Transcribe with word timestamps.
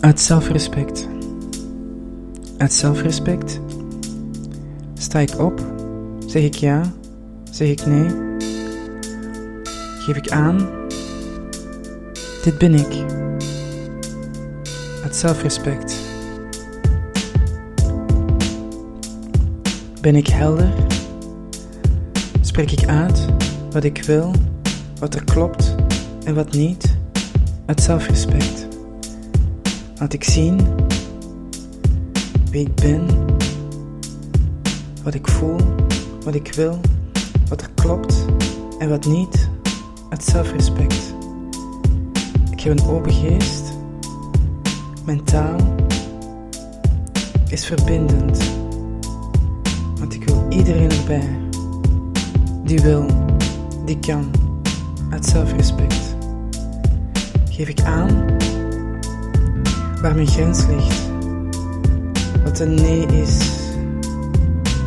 Uit 0.00 0.20
zelfrespect. 0.20 1.08
Uit 2.56 2.72
zelfrespect 2.72 3.60
sta 4.94 5.18
ik 5.18 5.38
op, 5.38 5.60
zeg 6.26 6.42
ik 6.42 6.54
ja, 6.54 6.92
zeg 7.50 7.68
ik 7.68 7.86
nee, 7.86 8.08
geef 9.98 10.16
ik 10.16 10.30
aan, 10.30 10.68
dit 12.42 12.58
ben 12.58 12.74
ik. 12.74 13.04
Uit 15.02 15.16
zelfrespect. 15.16 15.94
Ben 20.00 20.16
ik 20.16 20.26
helder? 20.26 20.72
Spreek 22.40 22.70
ik 22.70 22.88
uit 22.88 23.26
wat 23.70 23.84
ik 23.84 24.02
wil, 24.02 24.32
wat 24.98 25.14
er 25.14 25.24
klopt 25.24 25.74
en 26.24 26.34
wat 26.34 26.52
niet? 26.52 26.96
Uit 27.66 27.80
zelfrespect. 27.80 28.68
Laat 30.00 30.12
ik 30.12 30.24
zien 30.24 30.60
wie 32.50 32.66
ik 32.66 32.74
ben, 32.74 33.06
wat 35.02 35.14
ik 35.14 35.28
voel, 35.28 35.56
wat 36.24 36.34
ik 36.34 36.54
wil, 36.54 36.80
wat 37.48 37.60
er 37.60 37.70
klopt 37.74 38.24
en 38.78 38.88
wat 38.88 39.06
niet, 39.06 39.48
uit 40.08 40.24
zelfrespect. 40.24 41.14
Ik 42.50 42.60
heb 42.60 42.78
een 42.78 42.86
open 42.86 43.12
geest, 43.12 43.72
mijn 45.04 45.24
taal 45.24 45.58
is 47.48 47.66
verbindend, 47.66 48.50
want 49.98 50.14
ik 50.14 50.24
wil 50.24 50.46
iedereen 50.48 50.90
erbij 50.90 51.38
die 52.64 52.80
wil, 52.80 53.06
die 53.84 53.98
kan, 53.98 54.30
uit 55.10 55.26
zelfrespect. 55.26 56.16
Geef 57.50 57.68
ik 57.68 57.82
aan 57.82 58.38
waar 60.00 60.14
mijn 60.14 60.26
grens 60.26 60.66
ligt. 60.66 61.10
Wat 62.44 62.58
een 62.58 62.74
nee 62.74 63.06
is, 63.06 63.38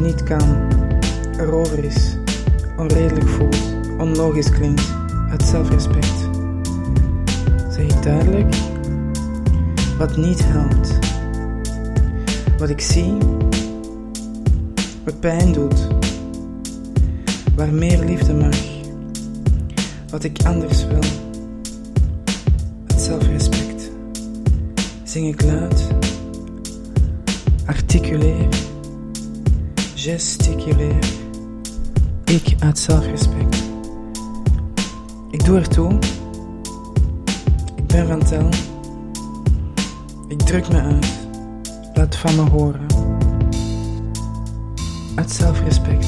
niet 0.00 0.22
kan, 0.22 0.68
erover 1.38 1.84
is, 1.84 2.16
onredelijk 2.76 3.28
voelt, 3.28 3.56
onlogisch 3.98 4.50
klinkt, 4.50 4.94
uit 5.30 5.42
zelfrespect. 5.42 6.28
Zeg 7.70 7.84
ik 7.84 8.02
duidelijk 8.02 8.54
wat 9.98 10.16
niet 10.16 10.42
helpt. 10.44 10.98
Wat 12.58 12.70
ik 12.70 12.80
zie, 12.80 13.18
wat 15.04 15.20
pijn 15.20 15.52
doet, 15.52 15.88
waar 17.56 17.72
meer 17.72 18.04
liefde 18.04 18.34
mag, 18.34 18.56
wat 20.10 20.24
ik 20.24 20.44
anders 20.44 20.86
wil, 20.86 21.31
zing 25.12 25.28
ik 25.28 25.42
luid, 25.42 25.88
articuleer, 27.66 28.48
gesticuleer. 29.94 31.04
Ik 32.24 32.54
uit 32.58 32.78
zelfrespect. 32.78 33.62
Ik 35.30 35.44
doe 35.44 35.58
ertoe. 35.58 35.98
Ik 37.76 37.86
ben 37.86 38.06
van 38.06 38.24
tel. 38.24 38.48
Ik 40.28 40.38
druk 40.38 40.68
me 40.68 40.80
uit. 40.80 41.06
Laat 41.94 42.16
van 42.16 42.34
me 42.34 42.50
horen. 42.50 42.86
Uit 45.14 45.30
zelfrespect. 45.30 46.06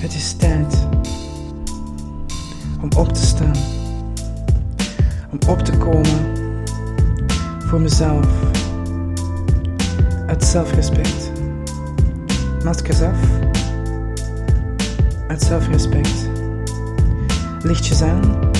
Het 0.00 0.14
is 0.14 0.32
tijd 0.32 0.86
om 2.80 2.88
op 2.96 3.12
te 3.12 3.26
staan. 3.26 3.56
Om 5.30 5.38
op 5.48 5.58
te 5.58 5.76
komen 5.76 6.43
voor 7.74 7.82
mezelf. 7.82 8.26
Uit 10.26 10.44
zelfrespect. 10.44 11.30
Maskers 12.64 13.00
af. 13.00 13.18
Uit 15.28 15.42
zelfrespect. 15.42 16.28
Lichtjes 17.62 18.02
aan. 18.02 18.50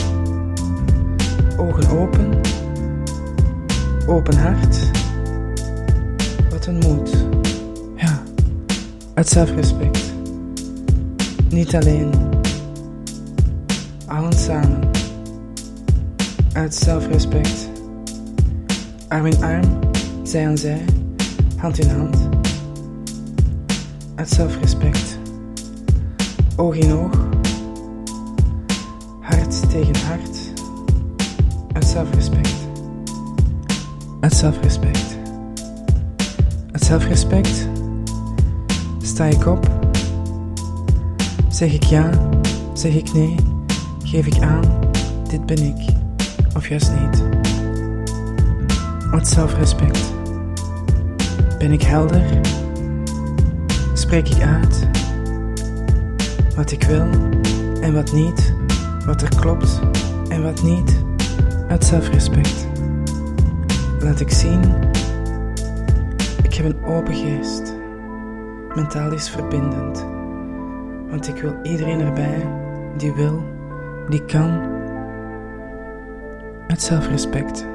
Ogen 1.57 1.99
open. 1.99 2.41
Open 4.07 4.37
hart. 4.37 4.91
Wat 6.51 6.67
een 6.67 6.79
moed. 6.79 7.27
Ja, 7.97 8.23
uit 9.15 9.29
zelfrespect. 9.29 10.13
Niet 11.49 11.75
alleen. 11.75 12.11
Allen 14.07 14.33
samen. 14.33 14.91
Uit 16.53 16.75
zelfrespect. 16.75 17.73
Arm 19.09 19.27
in 19.27 19.43
arm, 19.43 19.81
zij 20.23 20.47
aan 20.47 20.59
zij, 20.59 20.85
hand 21.57 21.79
in 21.79 21.89
hand. 21.89 22.17
Uit 24.15 24.29
zelfrespect. 24.29 25.19
Oog 26.57 26.77
in 26.77 26.93
oog. 26.93 27.29
Hart 29.21 29.71
tegen 29.71 29.97
hart. 30.07 30.53
Uit 31.73 31.85
zelfrespect. 31.85 32.55
Uit 34.21 34.35
zelfrespect. 34.35 35.17
Uit 36.73 36.85
zelfrespect 36.85 37.69
sta 39.03 39.25
ik 39.25 39.47
op. 39.47 39.71
Zeg 41.49 41.73
ik 41.73 41.83
ja, 41.83 42.11
zeg 42.73 42.95
ik 42.95 43.13
nee, 43.13 43.35
geef 44.05 44.27
ik 44.27 44.43
aan, 44.43 44.91
dit 45.29 45.47
ben 45.47 45.63
ik, 45.63 45.95
of 46.57 46.69
juist 46.69 46.93
niet. 47.01 47.44
Zelfrespect. 49.27 50.13
Ben 51.59 51.73
ik 51.73 51.83
helder? 51.83 52.23
Spreek 53.95 54.29
ik 54.29 54.43
uit 54.43 54.89
wat 56.57 56.71
ik 56.71 56.83
wil 56.83 57.07
en 57.81 57.95
wat 57.95 58.13
niet, 58.13 58.55
wat 59.07 59.23
er 59.23 59.37
klopt 59.37 59.81
en 60.29 60.43
wat 60.43 60.63
niet, 60.63 61.05
uit 61.69 61.85
zelfrespect. 61.85 62.67
Laat 64.01 64.21
ik 64.21 64.31
zien, 64.31 64.61
ik 66.43 66.55
heb 66.55 66.67
een 66.67 66.85
open 66.85 67.15
geest. 67.15 67.75
Mentaal 68.75 69.13
is 69.13 69.29
verbindend, 69.31 70.07
want 71.11 71.29
ik 71.29 71.37
wil 71.37 71.55
iedereen 71.63 72.01
erbij 72.01 72.47
die 72.97 73.13
wil, 73.13 73.45
die 74.09 74.25
kan, 74.25 74.61
uit 76.67 76.83
zelfrespect. 76.83 77.73